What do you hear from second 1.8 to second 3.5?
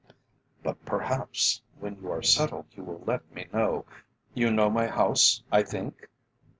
you are settled you will let me